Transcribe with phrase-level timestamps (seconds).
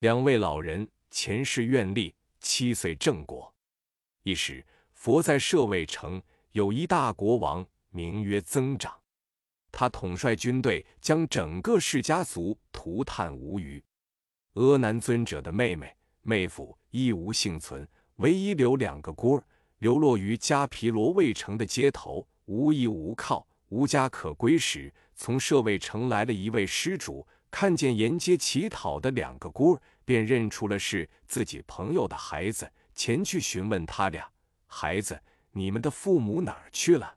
[0.00, 3.54] 两位老人前世愿力七岁正果。
[4.22, 8.98] 一时，佛在舍卫城有一大国王，名曰增长。
[9.70, 13.82] 他统帅军队，将整个释家族涂炭无余。
[14.54, 17.86] 阿难尊者的妹妹、妹夫一无幸存，
[18.16, 19.44] 唯一留两个孤儿，
[19.80, 34.28] 流落于迦毗罗卫城的街头，无依无靠，无家可归时，从舍卫城来了一位施主，看见沿街乞讨的两个孤儿，便认出了是自己朋友的孩子，前去询问他俩
[34.66, 35.20] ：“孩子，
[35.52, 37.16] 你们的父母哪儿去了？”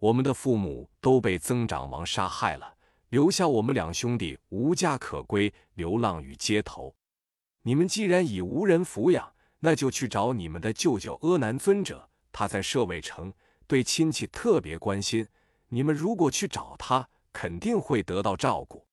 [0.00, 2.74] 我们的父母都被增长王杀害了，
[3.10, 6.94] 留下我们两兄弟无家可归，流浪于街头。
[7.62, 13.30] 你们既然已无人抚养，那就去找你们的舅舅阿难尊者，他在舍卫城，
[13.66, 15.28] 对亲戚特别关心。
[15.68, 18.86] 你们如果去找他，肯定会得到照顾。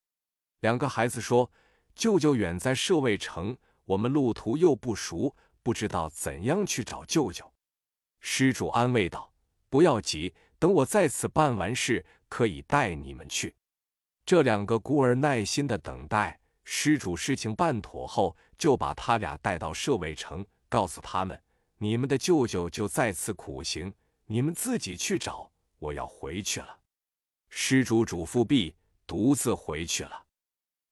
[0.60, 1.52] 两个孩子说
[1.96, 7.54] ：“舅舅远在舍卫城，我们路途又不熟，不知道怎样去找舅舅。”
[8.20, 9.32] 施主安慰道
[9.70, 13.56] ：“不要急。”等我在此办完事，可以带你们去。
[14.26, 21.40] 这两个孤儿耐心的等待施主事情办妥后，就把他俩带到舍卫城，告诉他们
[21.78, 23.94] ：“你们的舅舅就在此苦行，
[24.26, 25.52] 你们自己去找。
[25.78, 26.80] 我要回去了。”
[27.50, 30.26] 施主嘱咐毕，独自回去了。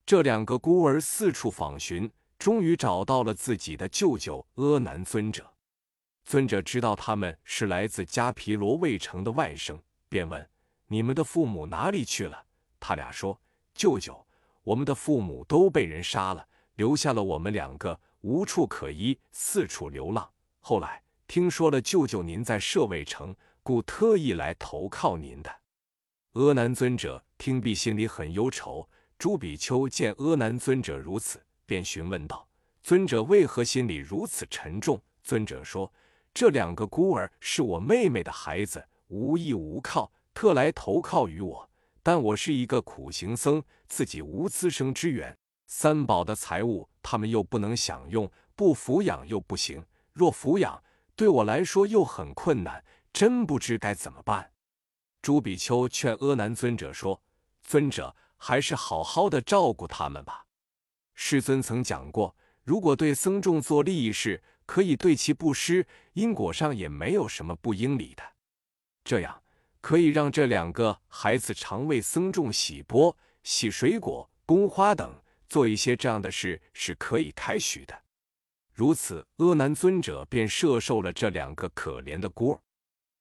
[0.06, 5.52] 这两个孤儿四处访寻，终于找到了自己的舅舅阿难尊者。
[6.24, 10.48] 尊者知道他们是来自迦毗罗卫城的外甥，便问
[10.90, 12.46] ：“你们的父母哪里去了？”
[12.80, 13.42] 他俩说
[13.74, 14.24] ：“舅舅，
[14.64, 20.30] 我们的父母都被人杀了，留下了我们两个无处可依，四处流浪。
[20.60, 25.50] 后来听说了舅舅您在舍卫城，故特意来投靠您的。”
[26.34, 28.88] 阿难尊者听毕，心里很忧愁。
[29.18, 32.48] 朱比丘见阿难尊者如此，便询问道
[32.84, 35.92] ：“尊者为何心里如此沉重？”尊者说。
[36.34, 41.70] 这两个孤儿是我妹妹的孩子，无依无靠，特来投靠于我。
[42.04, 49.82] 但我是一个苦行僧，自己无资生之源，三宝的财物他们又不能享用，不抚养又不行。
[50.12, 50.84] 若抚养，
[51.16, 52.84] 对我来说又很困难，
[53.14, 54.52] 真不知该怎么办。
[55.22, 57.22] 朱比丘劝阿难尊者说
[57.64, 60.46] ：“尊者还是好好的照顾他们吧。
[61.14, 68.24] 世尊曾讲过，如果对僧众做利益事。”可以对其布施，因果上也没有什么不应理的。
[69.04, 69.44] 这样
[69.80, 77.96] 可以让这两个孩子常为僧众洗钵、洗水果、供花等，做一些这样的事是可以开许的。
[78.74, 82.60] 如此，阿难尊者便摄受了这两个可怜的孤儿。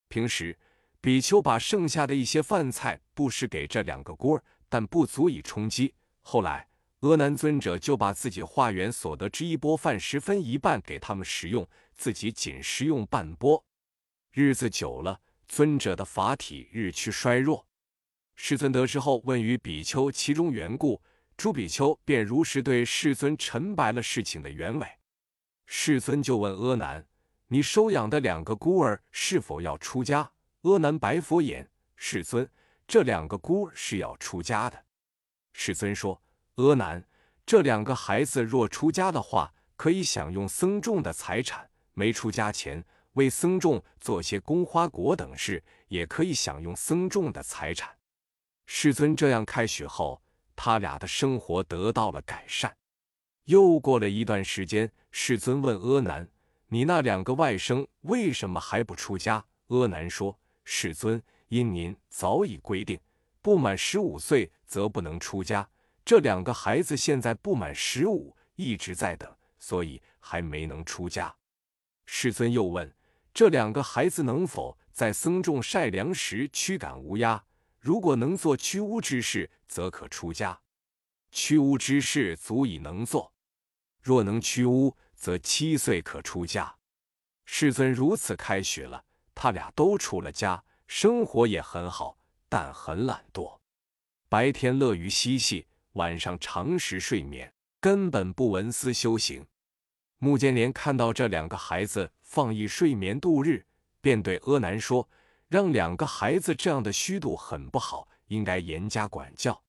[0.08, 0.58] 平时，
[1.02, 4.42] 比丘把剩下的一些饭菜布施给这两个孤儿，
[4.74, 5.94] 但不足以充饥。
[6.20, 6.68] 后来，
[6.98, 13.64] 阿难尊者就把自己化缘所得之一钵饭十分一半给他们食用，自己仅食用半钵。
[14.32, 17.68] 日子久了，尊者的法体日趋衰弱。
[18.34, 21.00] 世尊得知后，问于比丘其中缘故，
[21.36, 24.88] 诸比丘便如实对世尊陈白了事情的原委。
[25.66, 27.06] 世尊就问阿难
[27.46, 32.50] ：“你收养的两个孤儿是否要出家？”阿难白佛言：“世尊，
[32.86, 34.84] 这两个孤儿是要出家的。”
[35.52, 36.20] 世尊说。
[36.56, 37.04] 阿难，
[37.44, 41.64] 这两个孩子若出家的话，可以享用僧众的财产；
[41.94, 42.84] 没出家前，
[43.14, 47.90] 为僧众做些供花果等事，也可以享用僧众的财产。
[48.66, 50.22] 世尊这样开许后，
[50.54, 52.72] 他俩的生活得到了改善。
[53.46, 56.30] 又过了一段时间，世尊问阿难
[56.70, 62.98] ：“你那两个外甥为什么还不出家？”阿难说：“世尊，因您早已规定，
[63.40, 65.68] 不满十五岁则不能出家。”
[66.04, 71.34] 这两个孩子现在不满十五，一直在等，所以还没能出家。
[72.04, 72.94] 世尊又问：
[73.32, 77.42] 这两个孩子能否在僧众晒粮时驱赶乌鸦？
[77.80, 80.60] 如果能做驱乌之事，则可出家。
[81.30, 83.32] 驱乌之事足以能做，
[84.02, 86.76] 若能驱乌，则七岁可出家。
[87.46, 89.02] 世尊如此开许了，
[89.34, 90.62] 他俩都出了家，
[90.96, 92.16] 生活也很好，
[92.48, 93.58] 但很懒惰，
[94.28, 95.66] 白天乐于嬉戏。
[95.94, 99.44] 晚上长时睡眠，根本不闻思修行。
[100.18, 103.66] 穆建连看到这两个孩子放逸睡眠度日，
[104.00, 105.08] 便对阿难说
[105.50, 109.60] ：“让两个孩子这样的虚度很不好，应该严加管教。”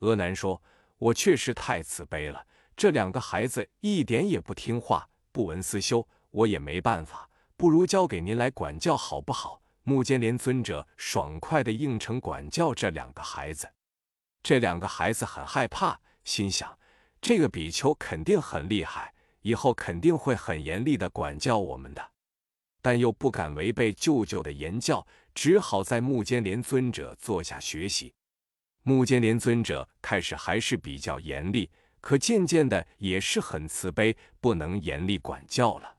[0.00, 0.62] 阿难说
[0.98, 2.46] ：“我确实太慈悲了，
[2.76, 13.68] 这两个孩子一点也不听话，不闻思修，我也没办法，不如交给您来管教好不好？”穆建连尊者爽快地应承管教这两个孩子。
[14.42, 16.78] 这两个孩子很害怕，心想：
[17.20, 19.12] 这个比丘肯定很厉害，
[19.42, 22.10] 以后肯定会很严厉的管教我们的。”
[22.82, 28.14] 但又不敢违背舅舅的言教，只好在木间连尊者坐下学习。
[28.82, 35.98] 木间连尊者开始还是比较严厉，可渐渐的也是很慈悲，不能严厉管教了。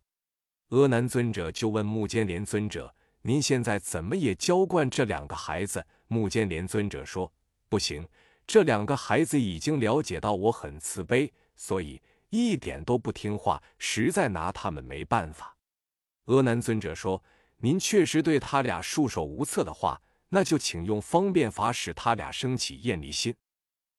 [0.69, 7.31] 阿难尊者就问木间连尊者：“您现在怎么也教惯这两个孩子？”木间连尊者说
[7.69, 8.07] ：“不行，
[8.45, 15.55] 这两个孩子已经了解到我很慈悲，所以一点都不听话，实在拿他们没办法。”
[16.25, 17.23] 阿难尊者说
[17.57, 20.01] ：“您确实对他俩束手无策的话。”
[20.33, 23.35] 那就请用方便法使他俩升起厌离心。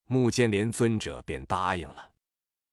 [0.07, 2.11] 木间连尊者便答应了。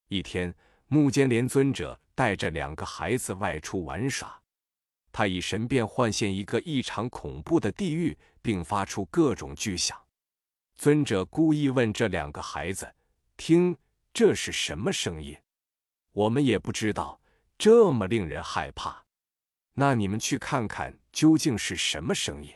[0.08, 0.56] 一天，
[0.88, 4.39] 木间连尊者带着两个孩子外出玩耍，
[5.20, 10.02] 他以神变幻现一个异常恐怖的地狱，并发出各种巨响。
[10.78, 12.90] 尊者故意问这两个孩子
[13.36, 13.76] ：“听，
[14.14, 15.36] 这是什么声音？
[16.14, 17.20] 我们也不知道，
[17.58, 19.04] 这么令人害怕。
[19.74, 22.50] 那你们去看看，究竟是什么声音？”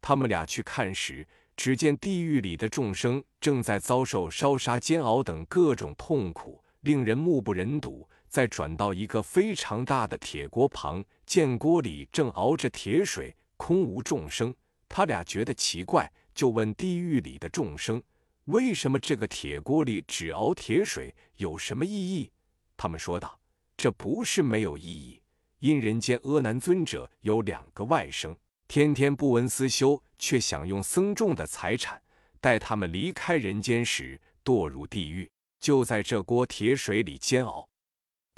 [0.00, 1.26] 他们俩去看时，
[1.56, 8.08] 只见地狱里的众生正在遭受烧杀、煎熬等各种痛苦，令人目不忍睹。
[8.30, 14.54] 再转到一个非常大的铁锅旁，见锅里正熬着铁水，空无众生。
[14.88, 18.00] 他俩觉得奇怪，就问地狱里的众生
[18.46, 21.12] ：“为什么这个铁锅里只熬铁水？
[21.36, 22.30] 有什么意义？”
[22.76, 23.38] 他们说道
[23.76, 25.20] ：“这不是没有意义，
[25.58, 28.34] 因人间阿难尊者有两个外甥。”
[28.68, 32.00] 天天不闻思修，却享用僧众的财产。
[32.40, 35.28] 待他们离开人间时，堕入地狱，
[35.58, 37.68] 就在这锅铁水里煎熬。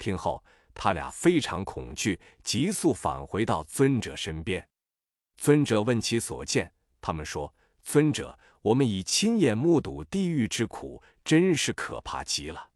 [0.03, 4.67] 听后，他俩非常恐惧，急速返回到尊者身边。
[5.37, 12.71] 尊者问其所见，他们说：“尊者，我们已亲眼目睹地狱之苦，真是可怕极了。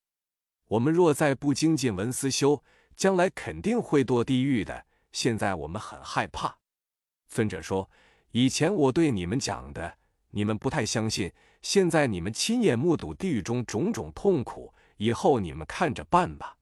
[0.69, 2.63] 我们若再不精进闻思修，
[2.95, 4.85] 将来肯定会堕地狱的。
[5.12, 6.59] 现在我们很害怕。”
[7.27, 7.91] 尊者说
[8.31, 9.97] ：“以前我对你们讲的，
[10.30, 11.33] 你们不太相信。
[11.62, 16.53] 现在你们亲眼目睹地狱中种种痛苦，以后你们看着办吧。”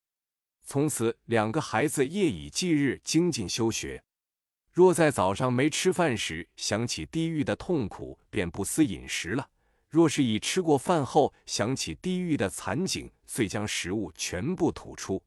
[0.65, 4.03] 从此，两个孩子夜以继日精进修学。
[4.71, 9.45] 若在早上没吃饭时想起地狱的痛苦，便不思饮食了；
[9.89, 15.23] 若是已吃过饭后想起地狱的惨景，遂将食物全部吐出。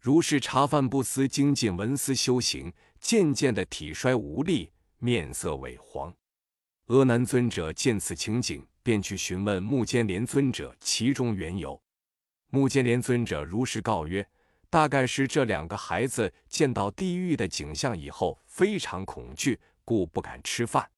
[0.00, 2.72] 如是茶饭不思，精进文思修行。
[2.98, 6.14] 渐渐的体衰无力，面色萎黄。
[6.86, 11.82] 阿难尊者见此情景，便去询问目犍连尊者其中缘由。
[12.48, 14.24] 目犍连尊者如实告曰
[14.72, 20.88] ：“大概是这两个孩子见到地狱的景象以后，非常恐惧，故不敢吃饭。”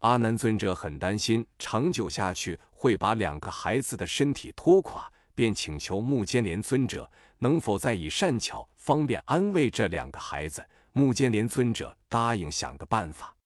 [0.00, 7.06] 阿难尊者很担心，长久下去会把两个孩子的身体拖垮，便请求目犍连尊者
[7.36, 10.64] 能否再以善巧方便安慰这两个孩子。
[10.92, 13.36] 木间连尊者答应想个办法。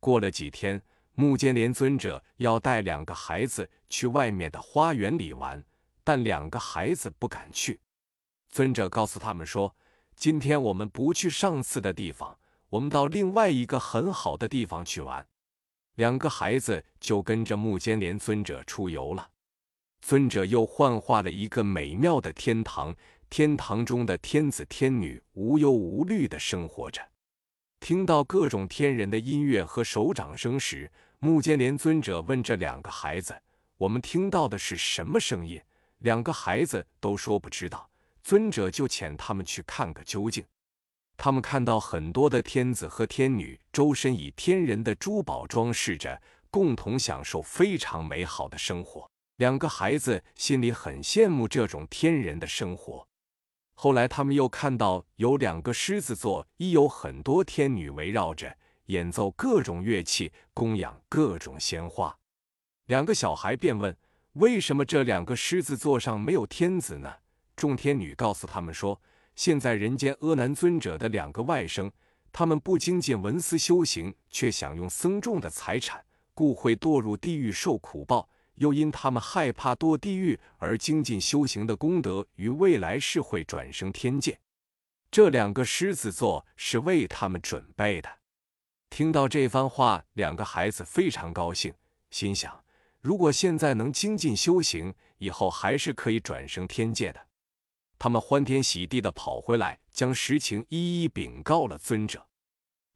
[0.00, 0.82] 过了几天，
[1.14, 5.64] 木间连尊者要带两个孩子去外面的花园里玩，
[6.04, 7.80] 但两个孩子不敢去。
[8.48, 9.74] 尊者告诉他们说
[10.16, 12.38] ：“今天我们不去上次的地方，
[12.70, 15.26] 我们到另外一个很好的地方去玩。”
[15.96, 19.30] 两个孩子就跟着木间连尊者出游了。
[20.00, 22.94] 尊者又幻化了一个美妙的天堂。
[23.30, 27.06] 天堂中的天子天女无忧无虑的生活着，
[27.78, 33.38] 听到各种天人的音乐和手掌声时，木间连尊者问这两个孩子
[33.76, 35.60] ：“我们听到的是什么声音？”
[35.98, 37.87] 两个孩子都说不知道。
[38.28, 40.44] 尊者就遣他们去看个究竟。
[41.16, 46.20] 他们看到很多的天子和天女，周身以天人的珠宝装饰着，
[46.50, 49.10] 共同享受非常美好的生活。
[49.36, 53.08] 两个孩子心里很羡慕这种天人的生活。
[53.72, 58.54] 后来，他们又看到有两个狮子座，亦有很多天女围绕着，
[58.88, 62.14] 演奏各种乐器，供养各种鲜花。
[62.84, 63.96] 两个小孩便问
[64.34, 67.10] ：“为什么这两个狮子座上没有天子呢？”
[67.58, 68.98] 众天女告诉他们说
[69.34, 71.90] ：“现在人间阿难尊者的两个外甥，
[72.32, 84.40] 他们不精进文思修行，却享用僧众的财产，故会堕入地狱受苦报。”又因他们害怕堕地狱而精进修行的功德，于未来世会转生天界。
[85.12, 88.08] 这两个狮子座是为他们准备的。
[88.90, 91.72] 听到这番话，两个孩子非常高兴，
[92.10, 92.64] 心想：
[93.00, 97.27] 如果现在能精进修行，以后还是可以转生天界的。
[97.98, 102.26] 他们欢天喜地的跑回来，将实情一一禀告了尊者。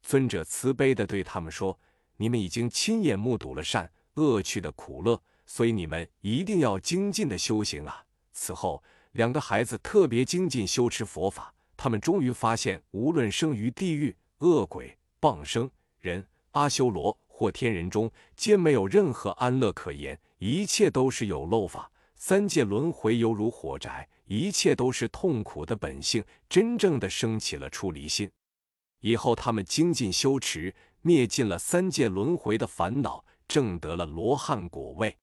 [0.01, 1.79] 尊者慈悲的对他们说
[2.17, 8.05] ：“你们已经亲眼目睹了善恶趣的苦乐。”所以你们一定要精进的修行啊！
[8.31, 8.81] 此后，
[9.11, 15.69] 两个孩子特别精进修持佛法，他们终于发现，无论生于地狱、恶鬼、傍生、
[15.99, 21.91] 人、阿修罗或天人中，皆没有任何安乐可言，一切都是有漏法。
[22.25, 26.23] 三界轮回犹如火宅，一切都是痛苦的本性。
[26.47, 28.31] 真正的升起了出离心，
[29.01, 35.17] 以后他们精进修持，灭尽了三界轮回的烦恼，证得了罗汉果位。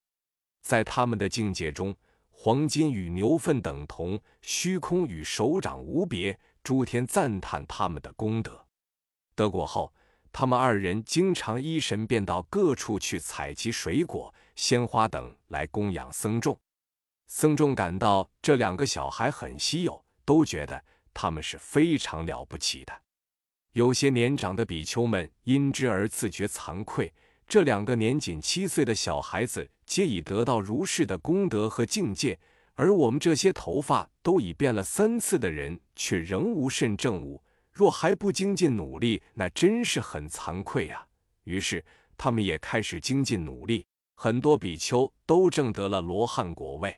[0.61, 1.97] 在他们的境界中，
[2.28, 6.38] 黄金与牛粪等同，虚空与手掌无别。
[6.62, 8.66] 诸天赞叹他们的功德。
[9.35, 9.90] 得果后，
[10.30, 16.61] 他们二人经常依神便到各处去采集水果、鲜花等来供养僧众。
[17.33, 20.83] 僧众感到这两个小孩很稀有，都觉得
[21.15, 22.93] 他们是非常了不起的。
[23.73, 27.15] 有些年长的比丘们因之而自觉惭愧。
[27.47, 32.37] 这两个年仅七岁的小孩子，皆已得到如是的功德和境界，
[32.75, 37.41] 而我们这些头发都已变了三次的人，却仍无甚正悟。
[37.73, 41.07] 若还不精进努力，那真是很惭愧呀。
[41.45, 41.85] 于是
[42.19, 46.97] 他们也开始精进努力，很多比丘都证得了罗汉果位。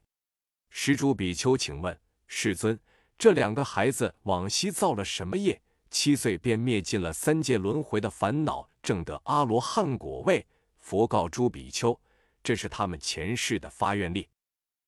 [0.75, 2.81] 施主比丘，请问世尊，
[3.19, 5.61] 这两个孩子往昔造了什么业？
[5.91, 10.47] 七岁便灭尽了三界轮回的烦恼，证得阿罗汉果位。
[10.81, 12.01] 佛告诸比丘，
[12.43, 14.27] 这是他们前世的发愿力。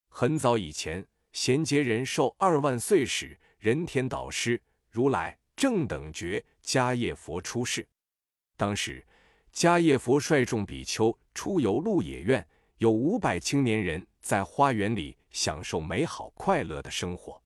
[0.09, 4.59] 很早以前，贤劫人寿二万岁时，人天导师
[4.91, 7.87] 如来正等觉迦叶佛出世。
[8.57, 9.05] 当时，
[9.53, 12.45] 迦叶佛率众比丘出游鹿野苑，
[12.79, 15.15] 有五百青年人在花园里。
[15.35, 17.43] 享受美好快乐的生活，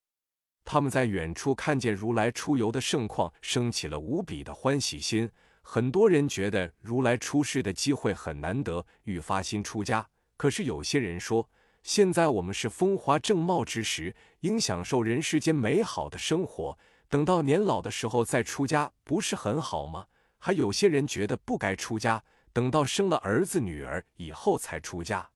[0.63, 5.29] 他们在远处看见如来出游的盛况，升起了无比的欢喜心。
[5.63, 10.07] 很多人觉得如来出世的机会很难得，欲发心出家。
[10.37, 11.49] 可是有些人说，
[11.83, 16.79] 现在我们是风华正茂之时，应享受人世间美好的生活，
[17.09, 20.05] 等到年老的时候再出家，不是很好吗？
[20.39, 25.31] 还有些人觉得不该出家，等到生了儿子女儿以后才出家。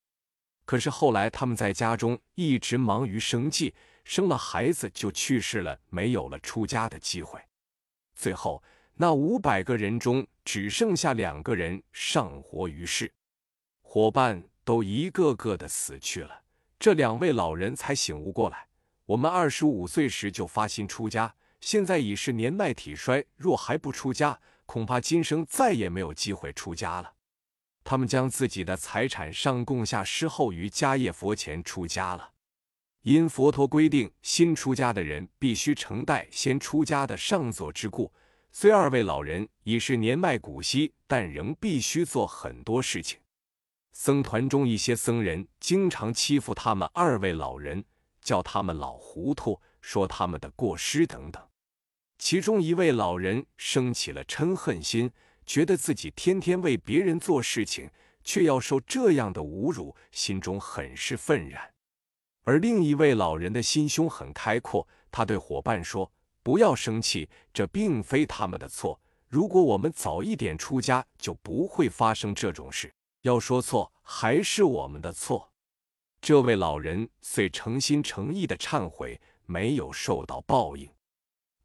[0.65, 7.41] 可是后来，他们在家中一直忙于生计，生了孩子就去世了，没有了出家的机会。
[8.15, 8.63] 最后，
[8.95, 13.13] 那五百个人中只剩下两个人尚活于世，
[13.81, 16.43] 伙伴都一个个的死去了。
[16.79, 18.69] 这两位老人才醒悟过来：
[19.07, 27.15] 我们二十五岁时就发心出家，现在已是年迈体衰，若还不出家，恐怕今生再也没有机会出家了。
[27.85, 32.31] 他们将自己的财产上供下施后于迦叶佛前出家了。
[33.03, 38.13] 因佛陀规定，新出家的人必须承担先出家的上座之故。
[38.53, 43.19] 虽二位老人已是年迈古稀，但仍必须做很多事情。
[43.93, 47.85] 僧团中一些僧人经常欺负他们二位老人，
[48.21, 51.43] 叫他们老糊涂，说他们的过失等等。
[52.19, 55.11] 其中一位老人生起了嗔恨心。
[55.47, 57.91] 觉得自己天天为别人做事情，
[58.23, 61.61] 却要受这样的侮辱，心中很是愤然。
[62.45, 66.11] 而另一位老人的心胸很开阔，他对伙伴说
[66.43, 69.01] ：“不要生气，这并非他们的错。
[69.29, 72.93] 如果我们早一点出家，就不会发生这种事。
[73.23, 75.49] 要说错，还是我们的错。”
[76.21, 80.89] 这位老人遂诚心诚意的忏悔，没有受到报应。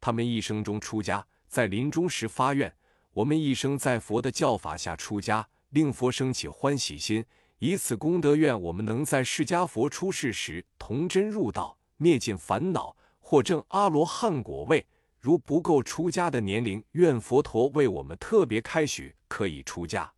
[0.00, 2.72] 他们一生中出家，在临终时发愿。
[3.18, 7.24] 我们一生在佛的教法下出家，令佛生起欢喜心，
[7.58, 14.86] 以此功德，愿我们能在释迦佛出世时童真入道，灭尽烦恼，获证阿罗汉果位。
[15.18, 20.12] 如不够出家的年龄，愿佛陀为我们特别开许，可以出家。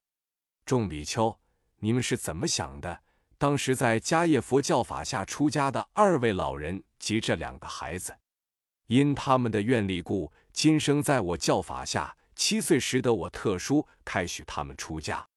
[0.67, 1.35] 众比丘，
[1.79, 3.01] 你们是怎么想的？
[3.39, 8.15] 当时在迦叶佛教法下出家的二位老人及这两个孩子，
[8.89, 12.15] 因他们的愿力故，今生在我教法下。
[12.41, 15.30] 七岁时得我特殊开许他们出家。